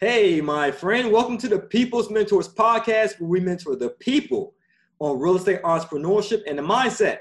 [0.00, 4.54] Hey, my friend, welcome to the People's Mentors podcast where we mentor the people
[4.98, 7.18] on real estate entrepreneurship and the mindset.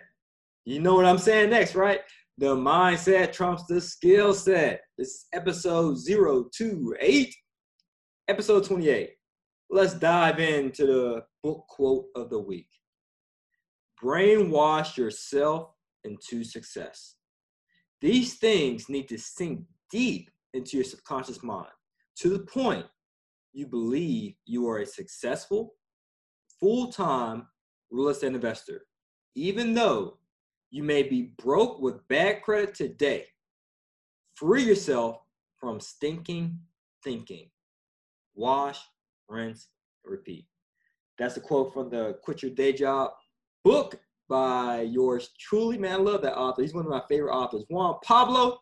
[0.65, 2.00] You know what I'm saying next, right?
[2.39, 4.82] The mindset trumps the skill set.
[4.97, 7.36] This is episode 028,
[8.28, 9.11] episode 28.
[9.69, 12.69] Let's dive into the book quote of the week
[14.04, 17.18] Brainwash yourself into success.
[18.01, 21.69] These things need to sink deep into your subconscious mind
[22.18, 22.86] to the point
[23.54, 25.75] you believe you are a successful,
[26.60, 27.47] full time
[27.91, 28.86] real estate investor,
[29.36, 30.18] even though
[30.71, 33.25] you may be broke with bad credit today.
[34.36, 35.17] Free yourself
[35.59, 36.58] from stinking
[37.03, 37.49] thinking.
[38.33, 38.80] Wash,
[39.27, 39.67] rinse,
[40.05, 40.47] repeat.
[41.17, 43.11] That's a quote from the Quit Your Day Job
[43.63, 43.99] book
[44.31, 45.77] by yours truly.
[45.77, 46.61] Man, I love that author.
[46.61, 47.65] He's one of my favorite authors.
[47.69, 48.59] Juan Pablo.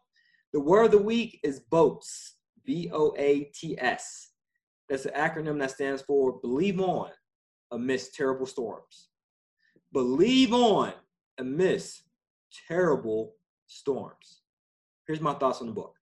[0.52, 2.38] The word of the week is boats.
[2.66, 4.31] B O A T S.
[4.89, 7.11] That's an acronym that stands for Believe On
[7.72, 9.09] Amidst Terrible Storms.
[9.94, 10.94] Believe on
[11.38, 12.02] amidst
[12.67, 13.36] terrible
[13.67, 14.42] storms.
[15.08, 15.95] Here's my thoughts on the book.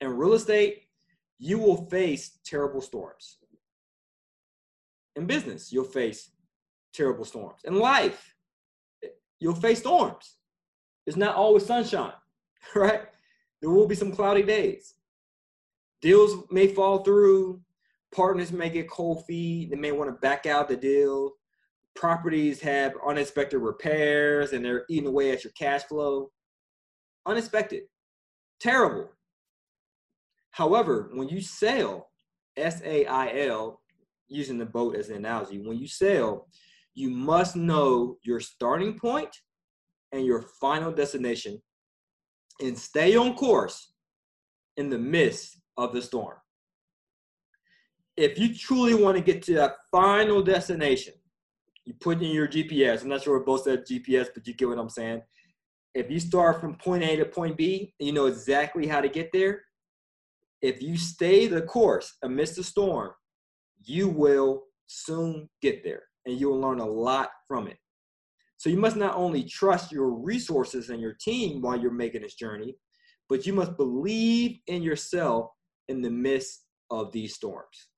[0.00, 0.82] In real estate,
[1.38, 3.38] you will face terrible storms.
[5.14, 6.30] In business, you'll face
[6.92, 7.60] terrible storms.
[7.64, 8.35] In life,
[9.40, 10.36] you'll face storms.
[11.06, 12.12] It's not always sunshine,
[12.74, 13.02] right?
[13.60, 14.94] There will be some cloudy days.
[16.02, 17.60] Deals may fall through.
[18.14, 19.70] Partners may get cold feet.
[19.70, 21.32] They may want to back out the deal.
[21.94, 26.30] Properties have unexpected repairs and they're eating away at your cash flow.
[27.24, 27.84] Unexpected.
[28.60, 29.10] Terrible.
[30.50, 32.08] However, when you sail,
[32.56, 33.80] S A I L,
[34.28, 36.48] using the boat as an analogy, when you sail,
[36.96, 39.28] you must know your starting point
[40.12, 41.62] and your final destination
[42.60, 43.92] and stay on course
[44.78, 46.38] in the midst of the storm.
[48.16, 51.12] If you truly want to get to that final destination,
[51.84, 53.02] you put in your GPS.
[53.02, 55.20] I'm not sure we both said GPS, but you get what I'm saying.
[55.94, 59.32] If you start from point A to point B, you know exactly how to get
[59.32, 59.60] there.
[60.62, 63.10] If you stay the course amidst the storm,
[63.84, 67.78] you will soon get there and you'll learn a lot from it.
[68.58, 72.34] So you must not only trust your resources and your team while you're making this
[72.34, 72.74] journey,
[73.28, 75.50] but you must believe in yourself
[75.88, 77.88] in the midst of these storms.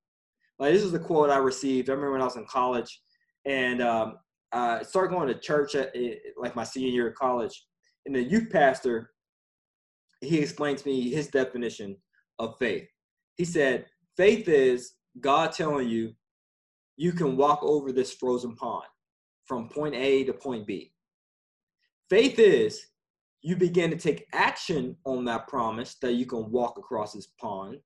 [0.59, 1.89] Like this is a quote I received.
[1.89, 3.01] I remember when I was in college
[3.45, 4.19] and um,
[4.53, 5.95] I started going to church at
[6.37, 7.65] like my senior year of college.
[8.07, 9.11] And the youth pastor,
[10.21, 11.97] he explained to me his definition
[12.39, 12.89] of faith.
[13.37, 16.15] He said, faith is God telling you
[16.99, 18.85] you can walk over this frozen pond
[19.47, 20.93] from point A to point B.
[22.11, 22.85] Faith is
[23.41, 27.79] you begin to take action on that promise that you can walk across this pond.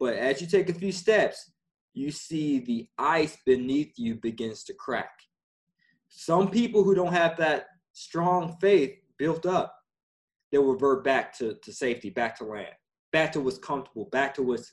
[0.00, 1.52] But as you take a few steps,
[1.94, 5.12] you see the ice beneath you begins to crack.
[6.08, 9.76] Some people who don't have that strong faith built up,
[10.50, 12.74] they'll revert back to, to safety, back to land,
[13.12, 14.72] back to what's comfortable, back to what's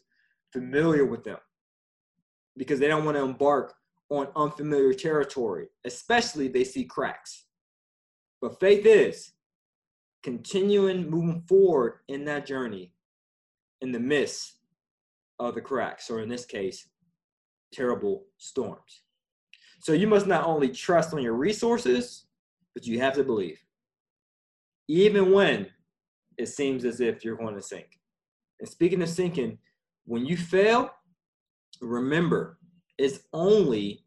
[0.51, 1.38] familiar with them
[2.58, 3.74] because they don't want to embark
[4.10, 7.46] on unfamiliar territory, especially they see cracks.
[8.42, 9.32] But faith is
[10.24, 12.92] continuing moving forward in that journey
[13.82, 14.54] in the midst
[15.40, 16.88] of the cracks, or in this case,
[17.74, 19.02] terrible storms.
[19.82, 22.26] So you must not only trust on your resources,
[22.74, 23.60] but you have to believe.
[24.88, 25.68] Even when
[26.38, 28.00] it seems as if you're going to sink.
[28.60, 29.58] And speaking of sinking,
[30.06, 30.92] when you fail,
[31.81, 32.58] remember,
[32.97, 34.06] it's only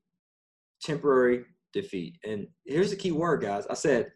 [0.82, 2.18] temporary defeat.
[2.24, 3.66] And here's the key word, guys.
[3.68, 4.12] I said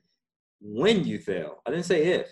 [0.60, 1.56] when you fail.
[1.66, 2.28] I didn't say if.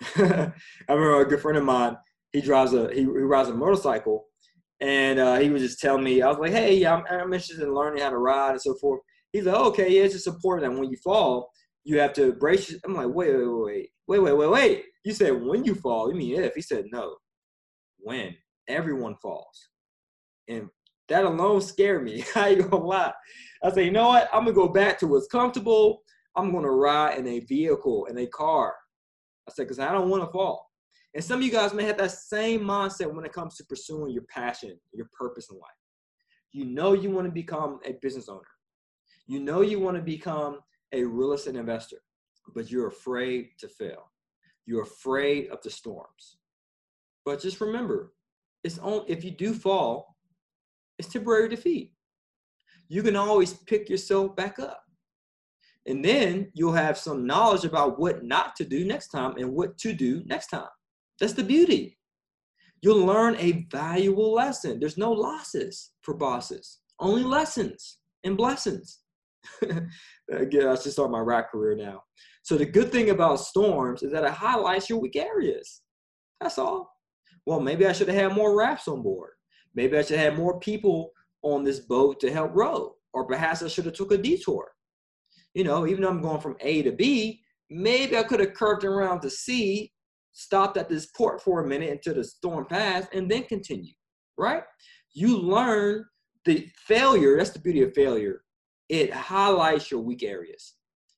[0.16, 0.52] I
[0.88, 1.96] remember a good friend of mine.
[2.32, 4.26] He drives a he, he rides a motorcycle,
[4.80, 6.22] and uh, he was just telling me.
[6.22, 9.00] I was like, "Hey, I'm, I'm interested in learning how to ride and so forth."
[9.32, 11.50] He's like, "Okay, yeah, it's just important that when you fall,
[11.84, 15.42] you have to brace." I'm like, "Wait, wait, wait, wait, wait, wait, wait." You said
[15.42, 16.10] when you fall.
[16.10, 16.54] You mean if?
[16.54, 17.16] He said no.
[17.98, 18.36] When
[18.68, 19.69] everyone falls
[20.50, 20.68] and
[21.08, 22.24] that alone scared me.
[22.34, 23.12] I ain't gonna lie.
[23.62, 24.28] I say, you know what?
[24.32, 26.02] I'm gonna go back to what's comfortable.
[26.36, 28.74] I'm gonna ride in a vehicle, in a car.
[29.48, 30.70] I said, because I don't want to fall.
[31.14, 34.12] And some of you guys may have that same mindset when it comes to pursuing
[34.12, 35.70] your passion, your purpose in life.
[36.52, 38.42] You know you want to become a business owner.
[39.26, 40.60] You know you want to become
[40.92, 41.98] a real estate investor,
[42.54, 44.10] but you're afraid to fail.
[44.66, 46.36] You're afraid of the storms.
[47.24, 48.12] But just remember,
[48.62, 50.09] it's only if you do fall,
[51.00, 51.92] it's temporary defeat.
[52.88, 54.82] You can always pick yourself back up.
[55.86, 59.78] And then you'll have some knowledge about what not to do next time and what
[59.78, 60.68] to do next time.
[61.18, 61.98] That's the beauty.
[62.82, 64.78] You'll learn a valuable lesson.
[64.78, 68.98] There's no losses for bosses, only lessons and blessings.
[70.30, 72.02] Again, I should start my rap career now.
[72.42, 75.80] So the good thing about storms is that it highlights your weak areas.
[76.42, 76.92] That's all.
[77.46, 79.30] Well, maybe I should have had more raps on board.
[79.74, 81.12] Maybe I should have more people
[81.42, 82.94] on this boat to help row.
[83.12, 84.72] Or perhaps I should have took a detour.
[85.54, 87.40] You know, even though I'm going from A to B,
[87.70, 89.92] maybe I could have curved around to C,
[90.32, 93.94] stopped at this port for a minute until the storm passed, and then continue.
[94.38, 94.62] Right?
[95.12, 96.04] You learn
[96.44, 97.36] the failure.
[97.36, 98.42] That's the beauty of failure.
[98.88, 100.74] It highlights your weak areas.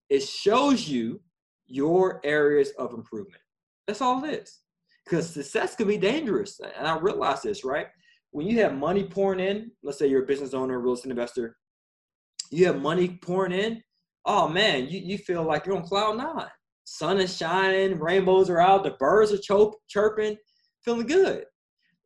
[0.09, 1.21] It shows you
[1.67, 3.43] your areas of improvement.
[3.87, 4.61] That's all it is.
[5.05, 6.61] Because success can be dangerous.
[6.79, 7.87] And I realize this, right?
[8.33, 11.57] When you have money pouring in, let's say you're a business owner, real estate investor,
[12.51, 13.83] you have money pouring in,
[14.25, 16.49] oh man, you, you feel like you're on cloud nine.
[16.85, 20.37] Sun is shining, rainbows are out, the birds are chop, chirping,
[20.83, 21.45] feeling good.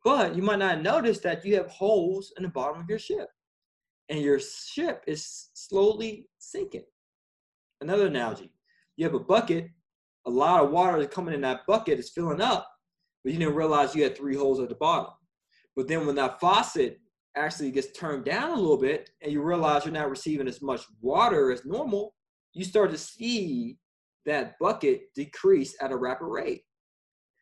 [0.05, 3.29] But you might not notice that you have holes in the bottom of your ship,
[4.08, 6.84] and your ship is slowly sinking.
[7.81, 8.52] Another analogy
[8.96, 9.69] you have a bucket,
[10.26, 12.69] a lot of water is coming in that bucket, is filling up,
[13.22, 15.12] but you didn't realize you had three holes at the bottom.
[15.76, 16.99] But then when that faucet
[17.37, 20.82] actually gets turned down a little bit and you realize you're not receiving as much
[21.02, 22.14] water as normal,
[22.55, 23.78] you start to see
[24.25, 26.62] that bucket decrease at a rapid rate.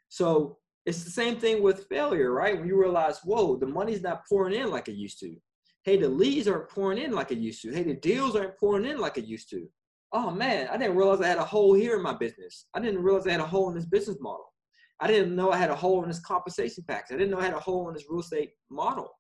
[0.09, 2.59] So it's the same thing with failure, right?
[2.59, 5.37] When you realize, whoa, the money's not pouring in like it used to.
[5.85, 7.73] Hey, the leads aren't pouring in like it used to.
[7.73, 9.69] Hey, the deals aren't pouring in like it used to.
[10.13, 12.67] Oh man, I didn't realize I had a hole here in my business.
[12.75, 14.54] I didn't realize I had a hole in this business model.
[15.01, 17.15] I didn't know I had a hole in this compensation package.
[17.15, 19.11] I didn't know I had a hole in this real estate model.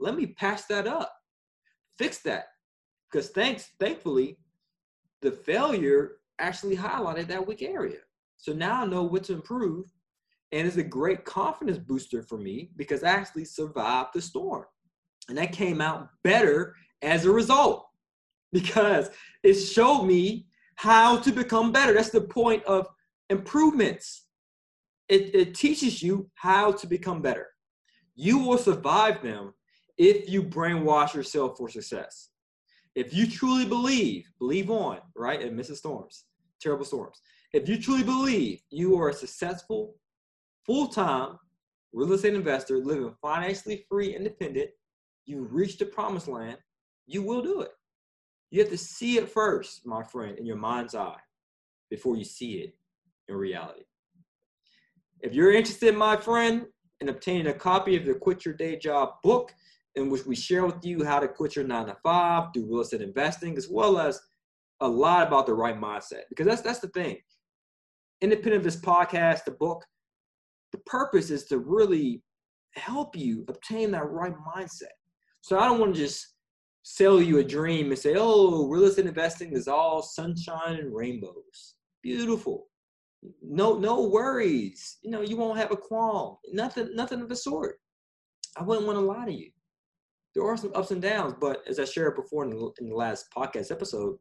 [0.00, 1.12] Let me patch that up,
[1.98, 2.46] fix that.
[3.10, 4.38] Because thanks, thankfully,
[5.22, 7.98] the failure actually highlighted that weak area.
[8.36, 9.86] So now I know what to improve.
[10.52, 14.64] And it's a great confidence booster for me because I actually survived the storm.
[15.28, 17.86] And that came out better as a result
[18.52, 19.10] because
[19.42, 20.46] it showed me
[20.76, 21.92] how to become better.
[21.92, 22.86] That's the point of
[23.28, 24.27] improvements.
[25.08, 27.46] It, it teaches you how to become better.
[28.14, 29.54] You will survive them
[29.96, 32.30] if you brainwash yourself for success.
[32.94, 35.40] If you truly believe, believe on, right?
[35.40, 35.76] And Mrs.
[35.76, 36.24] Storms,
[36.60, 37.20] terrible storms.
[37.52, 39.94] If you truly believe you are a successful,
[40.66, 41.38] full time
[41.92, 44.70] real estate investor living financially free, independent,
[45.24, 46.58] you reach the promised land,
[47.06, 47.70] you will do it.
[48.50, 51.20] You have to see it first, my friend, in your mind's eye
[51.90, 52.74] before you see it
[53.28, 53.82] in reality.
[55.20, 56.66] If you're interested, my friend,
[57.00, 59.52] in obtaining a copy of the Quit Your Day Job book,
[59.94, 62.80] in which we share with you how to quit your nine to five, do real
[62.80, 64.20] estate investing, as well as
[64.80, 66.22] a lot about the right mindset.
[66.28, 67.18] Because that's that's the thing.
[68.20, 69.84] Independent of this podcast, the book,
[70.72, 72.22] the purpose is to really
[72.74, 74.94] help you obtain that right mindset.
[75.40, 76.34] So I don't want to just
[76.82, 81.74] sell you a dream and say, oh, real estate investing is all sunshine and rainbows.
[82.02, 82.66] Beautiful.
[83.42, 84.98] No, no worries.
[85.02, 86.36] You know, you won't have a qualm.
[86.52, 87.76] Nothing, nothing of the sort.
[88.56, 89.50] I wouldn't want to lie to you.
[90.34, 92.94] There are some ups and downs, but as I shared before in the, in the
[92.94, 94.16] last podcast episode,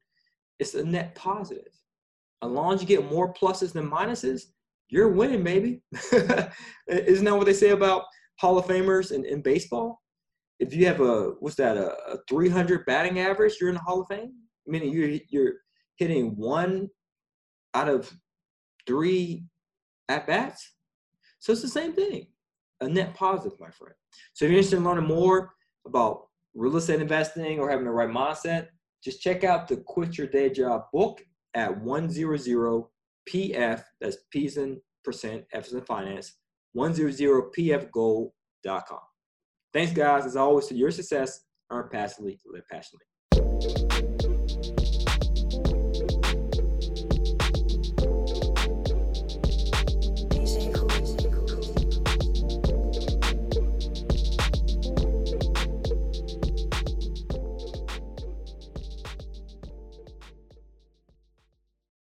[0.60, 1.72] it's a net positive.
[2.44, 4.44] As long as you get more pluses than minuses,
[4.90, 5.82] you're winning, baby.
[6.88, 8.06] Isn't that what they say about
[8.40, 10.00] Hall of Famers in, in baseball?
[10.60, 14.02] if you have a what's that a, a 300 batting average, you're in the Hall
[14.02, 14.34] of Fame.
[14.66, 15.54] Meaning you're you're
[15.98, 16.90] hitting one
[17.74, 18.12] out of
[18.88, 19.44] three
[20.10, 20.74] at bats.
[21.40, 22.26] So it's the same thing,
[22.82, 23.94] a net positive, my friend.
[24.34, 25.54] So if you're interested in learning more
[25.86, 28.70] about real estate investing or having the right mindset,
[29.04, 31.22] just check out the Quit Your Day Job book
[31.54, 36.34] at 100PF, that's P's in percent, F is in finance,
[36.76, 39.00] 100pfgold.com.
[39.74, 40.26] Thanks, guys.
[40.26, 41.42] As always, to your success,
[41.72, 43.08] earn passively, live passionately.